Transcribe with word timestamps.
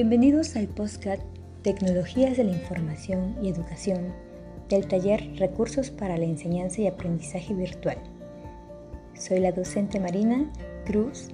Bienvenidos 0.00 0.54
al 0.54 0.68
podcast 0.68 1.22
Tecnologías 1.62 2.36
de 2.36 2.44
la 2.44 2.52
Información 2.52 3.34
y 3.42 3.48
Educación 3.48 4.14
del 4.68 4.86
taller 4.86 5.28
Recursos 5.38 5.90
para 5.90 6.16
la 6.16 6.24
Enseñanza 6.24 6.80
y 6.82 6.86
Aprendizaje 6.86 7.52
Virtual. 7.52 7.98
Soy 9.14 9.40
la 9.40 9.50
docente 9.50 9.98
Marina 9.98 10.52
Cruz, 10.86 11.30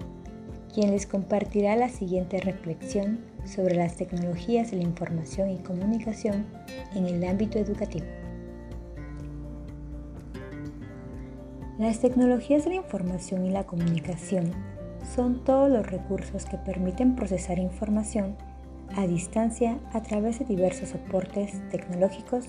quien 0.72 0.92
les 0.92 1.04
compartirá 1.06 1.76
la 1.76 1.90
siguiente 1.90 2.40
reflexión 2.40 3.18
sobre 3.44 3.74
las 3.74 3.96
tecnologías 3.96 4.70
de 4.70 4.78
la 4.78 4.84
información 4.84 5.50
y 5.50 5.58
comunicación 5.58 6.46
en 6.94 7.04
el 7.04 7.22
ámbito 7.22 7.58
educativo. 7.58 8.06
Las 11.78 12.00
tecnologías 12.00 12.64
de 12.64 12.70
la 12.70 12.76
información 12.76 13.44
y 13.44 13.50
la 13.50 13.64
comunicación 13.64 14.52
son 15.14 15.44
todos 15.44 15.70
los 15.70 15.86
recursos 15.86 16.46
que 16.46 16.56
permiten 16.56 17.14
procesar 17.14 17.58
información 17.58 18.36
a 18.96 19.06
distancia 19.06 19.78
a 19.92 20.02
través 20.02 20.38
de 20.38 20.44
diversos 20.44 20.90
soportes 20.90 21.62
tecnológicos, 21.70 22.46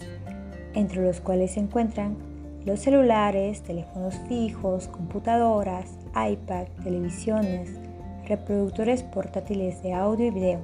entre 0.73 1.01
los 1.03 1.21
cuales 1.21 1.51
se 1.51 1.59
encuentran 1.59 2.17
los 2.65 2.79
celulares, 2.79 3.61
teléfonos 3.61 4.15
fijos, 4.27 4.87
computadoras, 4.87 5.97
iPad, 6.15 6.65
televisiones, 6.83 7.71
reproductores 8.27 9.03
portátiles 9.03 9.83
de 9.83 9.93
audio 9.93 10.25
y 10.27 10.31
video, 10.31 10.61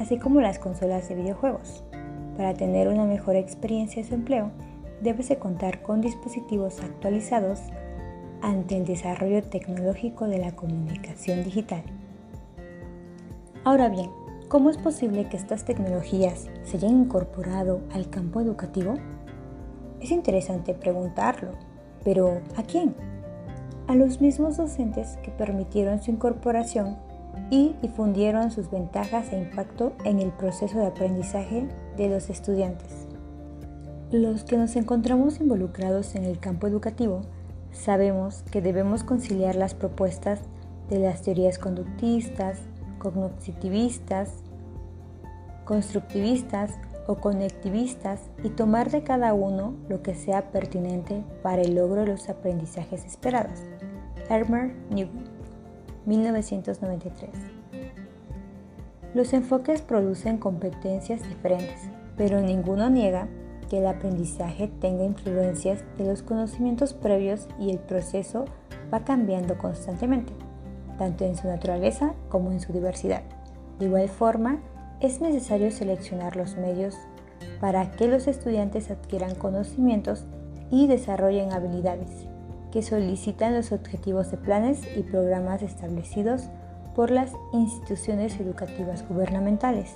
así 0.00 0.18
como 0.18 0.40
las 0.40 0.58
consolas 0.58 1.08
de 1.08 1.16
videojuegos. 1.16 1.82
Para 2.36 2.54
tener 2.54 2.88
una 2.88 3.04
mejor 3.04 3.36
experiencia 3.36 4.02
de 4.02 4.08
su 4.08 4.14
empleo, 4.14 4.50
debes 5.02 5.28
de 5.28 5.38
contar 5.38 5.82
con 5.82 6.00
dispositivos 6.00 6.80
actualizados 6.80 7.60
ante 8.40 8.76
el 8.76 8.84
desarrollo 8.84 9.42
tecnológico 9.42 10.28
de 10.28 10.38
la 10.38 10.52
comunicación 10.52 11.44
digital. 11.44 11.82
Ahora 13.64 13.88
bien, 13.88 14.10
¿cómo 14.52 14.68
es 14.68 14.76
posible 14.76 15.30
que 15.30 15.38
estas 15.38 15.64
tecnologías 15.64 16.50
se 16.64 16.76
hayan 16.76 17.04
incorporado 17.04 17.80
al 17.90 18.10
campo 18.10 18.38
educativo? 18.38 18.96
Es 19.98 20.10
interesante 20.10 20.74
preguntarlo, 20.74 21.52
pero 22.04 22.42
¿a 22.58 22.62
quién? 22.62 22.94
A 23.86 23.94
los 23.94 24.20
mismos 24.20 24.58
docentes 24.58 25.16
que 25.22 25.30
permitieron 25.30 26.02
su 26.02 26.10
incorporación 26.10 26.98
y 27.48 27.74
difundieron 27.80 28.50
sus 28.50 28.70
ventajas 28.70 29.32
e 29.32 29.38
impacto 29.38 29.94
en 30.04 30.18
el 30.18 30.32
proceso 30.32 30.78
de 30.78 30.86
aprendizaje 30.88 31.66
de 31.96 32.10
los 32.10 32.28
estudiantes. 32.28 33.08
Los 34.10 34.44
que 34.44 34.58
nos 34.58 34.76
encontramos 34.76 35.40
involucrados 35.40 36.14
en 36.14 36.26
el 36.26 36.38
campo 36.38 36.66
educativo 36.66 37.22
Sabemos 37.72 38.42
que 38.50 38.60
debemos 38.60 39.02
conciliar 39.02 39.56
las 39.56 39.72
propuestas 39.72 40.40
de 40.90 40.98
las 40.98 41.22
teorías 41.22 41.58
conductistas, 41.58 42.58
cognitivistas, 43.02 44.30
constructivistas 45.64 46.78
o 47.08 47.16
conectivistas 47.16 48.20
y 48.44 48.50
tomar 48.50 48.92
de 48.92 49.02
cada 49.02 49.34
uno 49.34 49.74
lo 49.88 50.02
que 50.02 50.14
sea 50.14 50.52
pertinente 50.52 51.24
para 51.42 51.62
el 51.62 51.74
logro 51.74 52.02
de 52.02 52.12
los 52.12 52.28
aprendizajes 52.28 53.04
esperados. 53.04 53.58
Hermer 54.28 54.72
Newton, 54.90 55.24
1993. 56.06 57.30
Los 59.14 59.32
enfoques 59.32 59.82
producen 59.82 60.38
competencias 60.38 61.28
diferentes, 61.28 61.90
pero 62.16 62.40
ninguno 62.40 62.88
niega 62.88 63.26
que 63.68 63.78
el 63.78 63.86
aprendizaje 63.88 64.68
tenga 64.80 65.04
influencias 65.04 65.82
de 65.98 66.06
los 66.06 66.22
conocimientos 66.22 66.94
previos 66.94 67.48
y 67.58 67.70
el 67.70 67.80
proceso 67.80 68.44
va 68.94 69.04
cambiando 69.04 69.58
constantemente, 69.58 70.32
tanto 71.02 71.24
en 71.24 71.36
su 71.36 71.48
naturaleza 71.48 72.14
como 72.28 72.52
en 72.52 72.60
su 72.60 72.72
diversidad. 72.72 73.22
De 73.78 73.86
igual 73.86 74.08
forma, 74.08 74.60
es 75.00 75.20
necesario 75.20 75.72
seleccionar 75.72 76.36
los 76.36 76.56
medios 76.56 76.96
para 77.60 77.90
que 77.90 78.06
los 78.06 78.28
estudiantes 78.28 78.90
adquieran 78.90 79.34
conocimientos 79.34 80.26
y 80.70 80.86
desarrollen 80.86 81.52
habilidades 81.52 82.28
que 82.70 82.82
solicitan 82.82 83.54
los 83.54 83.72
objetivos 83.72 84.30
de 84.30 84.36
planes 84.36 84.80
y 84.96 85.02
programas 85.02 85.62
establecidos 85.62 86.44
por 86.94 87.10
las 87.10 87.32
instituciones 87.52 88.38
educativas 88.38 89.06
gubernamentales. 89.08 89.94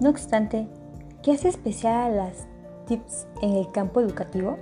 No 0.00 0.10
obstante, 0.10 0.66
¿Qué 1.22 1.32
hace 1.32 1.48
especial 1.48 1.94
a 1.94 2.08
las 2.08 2.46
TIPS 2.86 3.26
en 3.42 3.56
el 3.56 3.70
campo 3.72 4.00
educativo? 4.00 4.56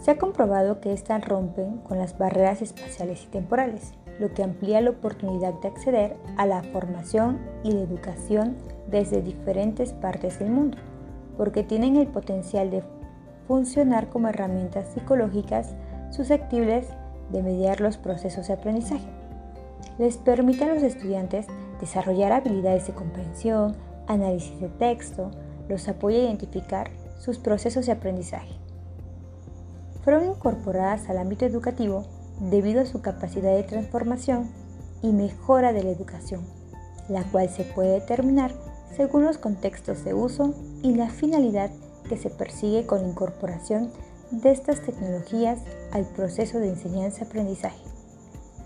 Se 0.00 0.12
ha 0.12 0.18
comprobado 0.18 0.80
que 0.80 0.92
éstas 0.92 1.26
rompen 1.26 1.78
con 1.78 1.98
las 1.98 2.16
barreras 2.16 2.62
espaciales 2.62 3.24
y 3.24 3.26
temporales, 3.26 3.94
lo 4.20 4.32
que 4.32 4.44
amplía 4.44 4.80
la 4.80 4.90
oportunidad 4.90 5.54
de 5.54 5.68
acceder 5.68 6.16
a 6.36 6.46
la 6.46 6.62
formación 6.62 7.38
y 7.64 7.72
la 7.72 7.80
educación 7.80 8.56
desde 8.88 9.22
diferentes 9.22 9.92
partes 9.92 10.38
del 10.38 10.50
mundo, 10.50 10.78
porque 11.36 11.64
tienen 11.64 11.96
el 11.96 12.06
potencial 12.06 12.70
de 12.70 12.84
funcionar 13.48 14.08
como 14.08 14.28
herramientas 14.28 14.88
psicológicas 14.94 15.74
susceptibles 16.10 16.86
de 17.30 17.42
mediar 17.42 17.80
los 17.80 17.96
procesos 17.96 18.46
de 18.46 18.54
aprendizaje. 18.54 19.08
Les 19.98 20.16
permite 20.16 20.64
a 20.64 20.74
los 20.74 20.82
estudiantes 20.82 21.46
desarrollar 21.80 22.32
habilidades 22.32 22.86
de 22.86 22.94
comprensión, 22.94 23.76
análisis 24.06 24.60
de 24.60 24.68
texto, 24.68 25.30
los 25.68 25.88
apoya 25.88 26.18
a 26.18 26.22
identificar 26.22 26.90
sus 27.18 27.38
procesos 27.38 27.86
de 27.86 27.92
aprendizaje. 27.92 28.67
Fueron 30.08 30.30
incorporadas 30.30 31.10
al 31.10 31.18
ámbito 31.18 31.44
educativo 31.44 32.06
debido 32.40 32.80
a 32.80 32.86
su 32.86 33.02
capacidad 33.02 33.54
de 33.54 33.62
transformación 33.62 34.48
y 35.02 35.12
mejora 35.12 35.74
de 35.74 35.82
la 35.82 35.90
educación, 35.90 36.40
la 37.10 37.24
cual 37.24 37.50
se 37.50 37.64
puede 37.64 38.00
determinar 38.00 38.52
según 38.96 39.24
los 39.24 39.36
contextos 39.36 40.06
de 40.06 40.14
uso 40.14 40.54
y 40.82 40.94
la 40.94 41.10
finalidad 41.10 41.70
que 42.08 42.16
se 42.16 42.30
persigue 42.30 42.86
con 42.86 43.02
la 43.02 43.08
incorporación 43.08 43.90
de 44.30 44.50
estas 44.50 44.80
tecnologías 44.80 45.58
al 45.92 46.06
proceso 46.06 46.58
de 46.58 46.70
enseñanza-aprendizaje. 46.70 47.84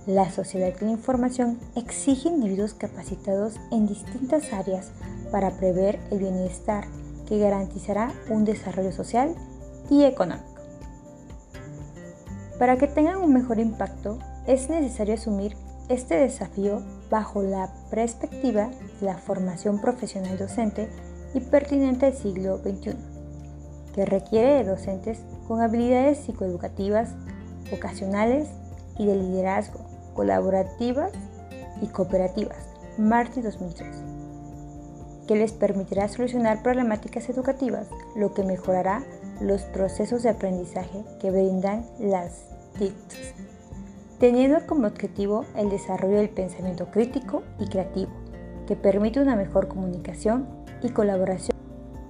La 0.07 0.31
sociedad 0.31 0.73
de 0.73 0.87
la 0.87 0.93
información 0.93 1.59
exige 1.75 2.29
individuos 2.29 2.75
capacitados 2.75 3.57
en 3.73 3.89
distintas 3.89 4.53
áreas 4.53 4.93
para 5.33 5.51
prever 5.51 5.99
el 6.13 6.21
bienestar 6.21 6.85
que 7.29 7.41
garantizará 7.41 8.13
un 8.31 8.45
desarrollo 8.45 8.93
social 8.93 9.35
y 9.91 10.05
económico. 10.05 10.52
Para 12.63 12.77
que 12.77 12.87
tengan 12.87 13.17
un 13.17 13.33
mejor 13.33 13.59
impacto, 13.59 14.21
es 14.47 14.71
necesario 14.71 15.15
asumir 15.15 15.57
este 15.89 16.15
desafío 16.15 16.81
bajo 17.11 17.43
la 17.43 17.69
perspectiva 17.91 18.71
de 19.01 19.07
la 19.07 19.19
formación 19.19 19.81
profesional 19.81 20.39
docente 20.39 20.89
y 21.35 21.41
pertinente 21.41 22.07
al 22.07 22.15
siglo 22.15 22.59
XXI, 22.59 22.95
que 23.93 24.05
requiere 24.07 24.59
de 24.59 24.63
docentes 24.63 25.25
con 25.49 25.61
habilidades 25.61 26.19
psicoeducativas, 26.19 27.17
vocacionales 27.69 28.49
y 28.97 29.07
de 29.07 29.17
liderazgo, 29.17 29.81
colaborativas 30.15 31.11
y 31.81 31.89
cooperativas. 31.89 32.65
Marti 32.97 33.41
2003 33.41 33.89
que 35.27 35.37
les 35.37 35.53
permitirá 35.53 36.09
solucionar 36.09 36.63
problemáticas 36.63 37.29
educativas, 37.29 37.87
lo 38.17 38.35
que 38.35 38.43
mejorará 38.43 39.05
los 39.41 39.63
procesos 39.63 40.25
de 40.25 40.31
aprendizaje 40.31 41.05
que 41.21 41.31
brindan 41.31 41.87
las 42.01 42.52
TICs, 42.79 43.35
teniendo 44.19 44.67
como 44.67 44.87
objetivo 44.87 45.45
el 45.57 45.71
desarrollo 45.71 46.17
del 46.17 46.31
pensamiento 46.31 46.87
crítico 46.91 47.43
y 47.59 47.67
creativo, 47.67 48.13
que 48.67 48.77
permite 48.77 49.21
una 49.21 49.37
mejor 49.37 49.69
comunicación 49.69 50.47
y 50.83 50.91
colaboración 50.91 51.57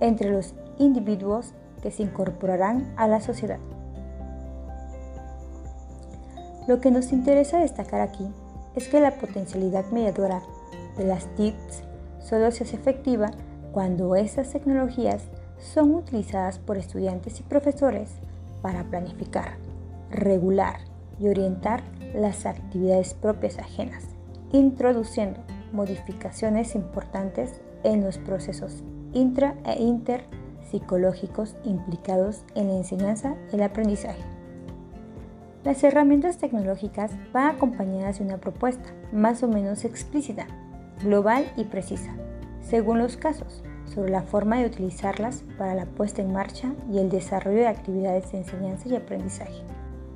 entre 0.01 0.31
los 0.31 0.55
individuos 0.79 1.55
que 1.83 1.91
se 1.91 2.03
incorporarán 2.03 2.93
a 2.97 3.09
la 3.09 3.21
sociedad. 3.21 3.59
Lo 6.69 6.81
que 6.81 6.91
nos 6.91 7.13
interesa 7.13 7.59
destacar 7.59 8.01
aquí 8.01 8.27
es 8.77 8.89
que 8.89 9.01
la 9.01 9.17
potencialidad 9.17 9.87
mediadora 9.91 10.43
de 10.97 11.05
las 11.05 11.27
TICs 11.35 11.83
solo 12.21 12.51
se 12.51 12.65
hace 12.65 12.77
efectiva 12.77 13.31
cuando 13.73 14.15
estas 14.17 14.51
tecnologías 14.51 15.23
son 15.59 15.95
utilizadas 15.95 16.59
por 16.59 16.77
estudiantes 16.77 17.41
y 17.41 17.43
profesores 17.43 18.11
para 18.61 18.85
planificar, 18.85 19.57
regular 20.13 20.81
y 21.19 21.29
orientar 21.29 21.83
las 22.15 22.47
actividades 22.47 23.15
propias 23.15 23.59
ajenas, 23.59 24.05
introduciendo 24.53 25.41
modificaciones 25.73 26.75
importantes 26.75 27.61
en 27.83 28.05
los 28.05 28.19
procesos 28.19 28.83
intra 29.13 29.55
e 29.65 29.83
inter 29.83 30.25
psicológicos 30.71 31.57
implicados 31.65 32.45
en 32.55 32.69
la 32.69 32.77
enseñanza 32.77 33.35
y 33.53 33.57
el 33.57 33.63
aprendizaje. 33.63 34.23
Las 35.65 35.85
herramientas 35.85 36.39
tecnológicas 36.39 37.13
van 37.33 37.55
acompañadas 37.55 38.19
de 38.19 38.25
una 38.25 38.39
propuesta 38.39 38.91
más 39.13 39.43
o 39.43 39.49
menos 39.49 39.85
explícita 39.85 40.47
global 41.03 41.53
y 41.57 41.65
precisa, 41.65 42.15
según 42.61 42.99
los 42.99 43.17
casos, 43.17 43.63
sobre 43.85 44.11
la 44.11 44.23
forma 44.23 44.59
de 44.59 44.67
utilizarlas 44.67 45.45
para 45.59 45.75
la 45.75 45.87
puesta 45.87 46.23
en 46.23 46.33
marcha 46.33 46.73
y 46.91 46.99
el 46.99 47.11
desarrollo 47.11 47.59
de 47.59 47.69
actividades 47.69 48.33
de 48.33 48.39
enseñanza 48.39 48.89
y 48.89 48.97
aprendizaje. 48.97 49.63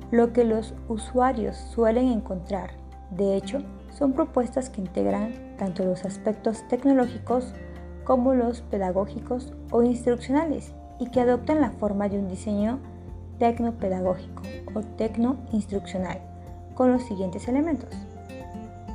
Lo 0.09 0.31
que 0.31 0.45
los 0.45 0.73
usuarios 0.87 1.57
suelen 1.57 2.07
encontrar, 2.07 2.71
de 3.11 3.35
hecho, 3.35 3.61
son 3.91 4.13
propuestas 4.13 4.69
que 4.69 4.79
integran 4.79 5.33
tanto 5.57 5.83
los 5.83 6.05
aspectos 6.05 6.65
tecnológicos 6.69 7.53
como 8.05 8.33
los 8.33 8.61
pedagógicos 8.61 9.53
o 9.69 9.83
instruccionales 9.83 10.73
y 10.97 11.09
que 11.09 11.19
adoptan 11.19 11.59
la 11.59 11.71
forma 11.71 12.07
de 12.07 12.19
un 12.19 12.29
diseño 12.29 12.79
tecnopedagógico 13.37 14.43
o 14.73 14.81
tecnoinstruccional 14.81 16.21
con 16.73 16.91
los 16.91 17.03
siguientes 17.03 17.49
elementos. 17.49 17.89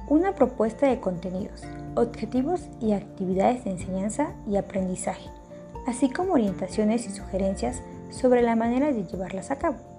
Una 0.08 0.34
propuesta 0.34 0.86
de 0.86 0.98
contenidos, 0.98 1.62
objetivos 1.94 2.68
y 2.80 2.92
actividades 2.92 3.64
de 3.64 3.72
enseñanza 3.72 4.32
y 4.48 4.56
aprendizaje, 4.56 5.28
así 5.86 6.08
como 6.08 6.32
orientaciones 6.32 7.06
y 7.06 7.10
sugerencias 7.10 7.82
sobre 8.08 8.40
la 8.40 8.56
manera 8.56 8.92
de 8.92 9.04
llevarlas 9.04 9.50
a 9.50 9.56
cabo. 9.56 9.91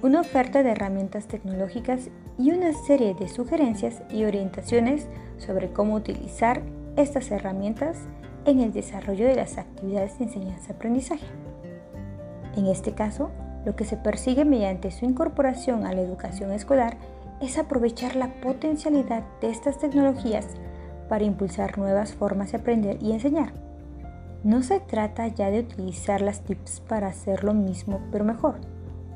Una 0.00 0.20
oferta 0.20 0.62
de 0.62 0.70
herramientas 0.70 1.26
tecnológicas 1.26 2.08
y 2.38 2.52
una 2.52 2.72
serie 2.72 3.14
de 3.14 3.26
sugerencias 3.26 4.00
y 4.10 4.22
orientaciones 4.22 5.08
sobre 5.38 5.72
cómo 5.72 5.94
utilizar 5.94 6.62
estas 6.96 7.32
herramientas 7.32 7.96
en 8.44 8.60
el 8.60 8.72
desarrollo 8.72 9.26
de 9.26 9.34
las 9.34 9.58
actividades 9.58 10.16
de 10.18 10.26
enseñanza-aprendizaje. 10.26 11.26
En 12.56 12.66
este 12.66 12.92
caso, 12.92 13.30
lo 13.64 13.74
que 13.74 13.84
se 13.84 13.96
persigue 13.96 14.44
mediante 14.44 14.92
su 14.92 15.04
incorporación 15.04 15.84
a 15.84 15.92
la 15.92 16.00
educación 16.00 16.52
escolar 16.52 16.96
es 17.40 17.58
aprovechar 17.58 18.14
la 18.14 18.40
potencialidad 18.40 19.24
de 19.40 19.50
estas 19.50 19.78
tecnologías 19.78 20.46
para 21.08 21.24
impulsar 21.24 21.76
nuevas 21.76 22.14
formas 22.14 22.52
de 22.52 22.58
aprender 22.58 23.02
y 23.02 23.10
enseñar. 23.10 23.52
No 24.44 24.62
se 24.62 24.78
trata 24.78 25.26
ya 25.26 25.50
de 25.50 25.58
utilizar 25.58 26.20
las 26.20 26.42
TIPS 26.42 26.82
para 26.82 27.08
hacer 27.08 27.42
lo 27.42 27.52
mismo 27.52 28.00
pero 28.12 28.24
mejor, 28.24 28.60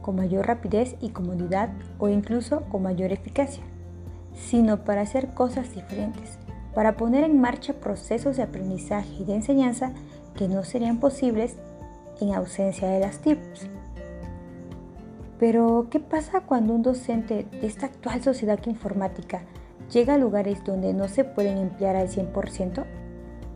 con 0.02 0.16
mayor 0.16 0.46
rapidez 0.46 0.96
y 1.00 1.10
comodidad 1.10 1.70
o 1.98 2.08
incluso 2.08 2.62
con 2.70 2.82
mayor 2.82 3.12
eficacia, 3.12 3.62
sino 4.34 4.84
para 4.84 5.02
hacer 5.02 5.32
cosas 5.34 5.74
diferentes, 5.74 6.38
para 6.74 6.96
poner 6.96 7.24
en 7.24 7.40
marcha 7.40 7.74
procesos 7.74 8.36
de 8.36 8.42
aprendizaje 8.42 9.14
y 9.20 9.24
de 9.24 9.36
enseñanza 9.36 9.92
que 10.34 10.48
no 10.48 10.64
serían 10.64 10.98
posibles 10.98 11.56
en 12.20 12.34
ausencia 12.34 12.88
de 12.88 13.00
las 13.00 13.18
TIPS. 13.20 13.68
Pero, 15.38 15.88
¿qué 15.90 15.98
pasa 15.98 16.42
cuando 16.42 16.72
un 16.72 16.82
docente 16.82 17.46
de 17.50 17.66
esta 17.66 17.86
actual 17.86 18.22
sociedad 18.22 18.60
informática 18.66 19.42
llega 19.90 20.14
a 20.14 20.18
lugares 20.18 20.62
donde 20.64 20.94
no 20.94 21.08
se 21.08 21.24
pueden 21.24 21.58
emplear 21.58 21.96
al 21.96 22.08
100%? 22.08 22.84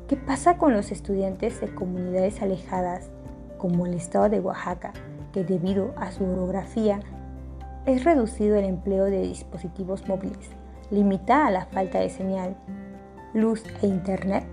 ¿Qué 0.08 0.16
pasa 0.16 0.58
con 0.58 0.72
los 0.72 0.90
estudiantes 0.90 1.60
de 1.60 1.72
comunidades 1.74 2.42
alejadas, 2.42 3.10
como 3.58 3.86
el 3.86 3.94
estado 3.94 4.28
de 4.28 4.40
Oaxaca, 4.40 4.92
debido 5.44 5.94
a 5.96 6.10
su 6.12 6.24
orografía 6.24 7.00
es 7.86 8.04
reducido 8.04 8.56
el 8.56 8.64
empleo 8.64 9.04
de 9.04 9.22
dispositivos 9.22 10.06
móviles, 10.08 10.50
limita 10.90 11.46
a 11.46 11.50
la 11.50 11.66
falta 11.66 12.00
de 12.00 12.10
señal, 12.10 12.56
luz 13.32 13.62
e 13.82 13.86
internet? 13.86 14.44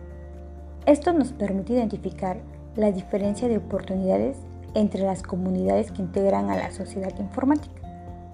Esto 0.85 1.13
nos 1.13 1.31
permite 1.31 1.74
identificar 1.74 2.38
la 2.75 2.91
diferencia 2.91 3.47
de 3.47 3.57
oportunidades 3.57 4.38
entre 4.74 5.03
las 5.03 5.24
comunidades 5.24 5.91
que 5.91 6.01
integran 6.01 6.50
a 6.50 6.57
la 6.57 6.71
sociedad 6.71 7.18
informática. 7.19 7.74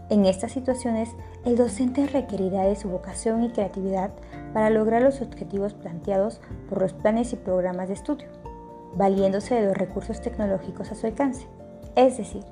En 0.10 0.26
estas 0.26 0.52
situaciones, 0.52 1.10
el 1.46 1.56
docente 1.56 2.08
requerirá 2.08 2.64
de 2.64 2.76
su 2.76 2.90
vocación 2.90 3.44
y 3.44 3.52
creatividad 3.52 4.12
para 4.54 4.70
lograr 4.70 5.04
los 5.04 5.22
objetivos 5.22 5.74
planteados 5.74 6.42
por 6.68 6.82
los 6.82 6.94
planes 6.94 7.32
y 7.34 7.36
programas 7.36 7.90
de 7.90 7.94
estudio, 7.94 8.28
valiéndose 8.96 9.56
de 9.56 9.68
los 9.68 9.78
recursos 9.78 10.20
tecnológicos 10.22 10.92
a 10.92 10.96
su 10.96 11.06
alcance. 11.06 11.48
Es 11.96 12.18
decir, 12.18 12.44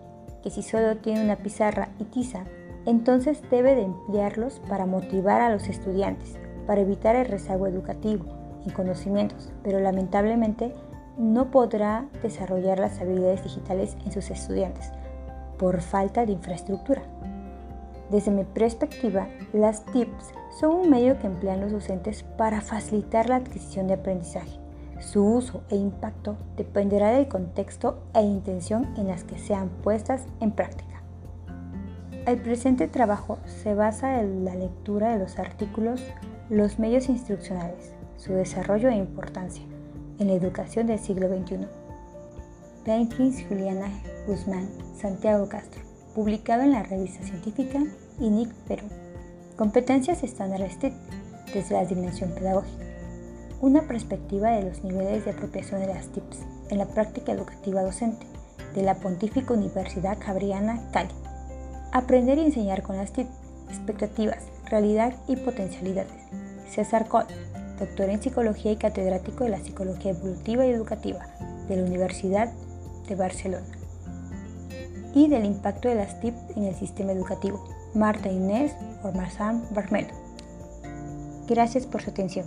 que 0.43 0.49
si 0.49 0.61
solo 0.61 0.97
tiene 0.97 1.23
una 1.23 1.37
pizarra 1.37 1.89
y 1.99 2.05
tiza, 2.05 2.45
entonces 2.85 3.41
debe 3.51 3.75
de 3.75 3.83
emplearlos 3.83 4.61
para 4.67 4.85
motivar 4.85 5.41
a 5.41 5.49
los 5.49 5.67
estudiantes, 5.67 6.37
para 6.65 6.81
evitar 6.81 7.15
el 7.15 7.25
rezago 7.25 7.67
educativo 7.67 8.25
en 8.65 8.71
conocimientos, 8.71 9.51
pero 9.63 9.79
lamentablemente 9.79 10.73
no 11.17 11.51
podrá 11.51 12.05
desarrollar 12.21 12.79
las 12.79 12.99
habilidades 13.01 13.43
digitales 13.43 13.97
en 14.05 14.11
sus 14.11 14.29
estudiantes 14.29 14.91
por 15.57 15.81
falta 15.81 16.25
de 16.25 16.33
infraestructura. 16.33 17.01
Desde 18.09 18.31
mi 18.31 18.43
perspectiva, 18.45 19.27
las 19.51 19.83
TIPS 19.85 20.31
son 20.59 20.75
un 20.75 20.89
medio 20.89 21.19
que 21.19 21.27
emplean 21.27 21.59
los 21.59 21.71
docentes 21.71 22.23
para 22.37 22.61
facilitar 22.61 23.27
la 23.27 23.37
adquisición 23.37 23.87
de 23.87 23.95
aprendizaje. 23.95 24.59
Su 24.99 25.23
uso 25.23 25.61
e 25.69 25.75
impacto 25.75 26.37
dependerá 26.55 27.11
del 27.11 27.27
contexto 27.27 27.99
e 28.13 28.21
intención 28.21 28.93
en 28.97 29.07
las 29.07 29.23
que 29.23 29.37
sean 29.37 29.69
puestas 29.83 30.25
en 30.39 30.51
práctica. 30.51 31.01
El 32.25 32.41
presente 32.41 32.87
trabajo 32.87 33.37
se 33.45 33.73
basa 33.73 34.19
en 34.19 34.43
la 34.43 34.55
lectura 34.55 35.13
de 35.13 35.19
los 35.19 35.39
artículos 35.39 36.03
Los 36.49 36.79
medios 36.79 37.09
instruccionales, 37.09 37.93
su 38.17 38.33
desarrollo 38.33 38.89
e 38.89 38.95
importancia, 38.95 39.63
en 40.17 40.27
la 40.27 40.33
educación 40.33 40.87
del 40.87 40.99
siglo 40.99 41.27
XXI. 41.27 41.67
Jenkins, 42.85 43.43
Juliana 43.47 43.91
Guzmán, 44.25 44.69
Santiago 44.95 45.49
Castro, 45.49 45.81
publicado 46.15 46.63
en 46.63 46.71
la 46.71 46.83
revista 46.83 47.21
científica 47.23 47.79
INIC 48.19 48.53
Perú. 48.67 48.87
Competencias 49.57 50.23
estándares 50.23 50.79
TIC 50.79 50.93
desde 51.53 51.75
la 51.75 51.85
dimensión 51.85 52.31
pedagógica. 52.31 52.86
Una 53.59 53.87
perspectiva 53.87 54.51
de 54.51 54.69
los 54.69 54.83
niveles 54.83 55.25
de 55.25 55.31
apropiación 55.31 55.81
de 55.81 55.87
las 55.87 56.09
TIPS 56.09 56.45
en 56.69 56.77
la 56.77 56.85
práctica 56.85 57.31
educativa 57.31 57.81
docente 57.81 58.27
de 58.75 58.83
la 58.83 58.93
Pontífica 58.95 59.51
Universidad 59.51 60.19
Cabriana 60.19 60.79
Cali. 60.91 61.09
Aprender 61.91 62.37
y 62.37 62.45
enseñar 62.45 62.83
con 62.83 62.97
las 62.97 63.13
TIPS, 63.13 63.31
expectativas, 63.69 64.43
realidad 64.69 65.15
y 65.27 65.37
potencialidades. 65.37 66.13
César 66.69 67.07
Coll, 67.07 67.25
doctor 67.79 68.11
en 68.11 68.21
psicología 68.21 68.73
y 68.73 68.75
catedrático 68.75 69.45
de 69.45 69.49
la 69.49 69.59
psicología 69.59 70.11
evolutiva 70.11 70.63
y 70.67 70.69
educativa 70.69 71.25
de 71.67 71.77
la 71.77 71.83
Universidad 71.83 72.53
de 73.07 73.15
Barcelona. 73.15 73.65
Y 75.15 75.29
del 75.29 75.45
impacto 75.45 75.89
de 75.89 75.95
las 75.95 76.19
TIP 76.19 76.35
en 76.55 76.65
el 76.65 76.75
sistema 76.75 77.11
educativo. 77.11 77.63
Marta 77.95 78.29
Inés 78.29 78.75
Ormazán 79.01 79.63
Barmelo. 79.71 80.13
Gracias 81.47 81.87
por 81.87 82.03
su 82.03 82.11
atención. 82.11 82.45